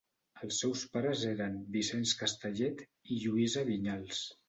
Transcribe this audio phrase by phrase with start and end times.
[0.45, 4.29] Els seus pares eren Vicenç Castellet i Lluïsa Vinyals.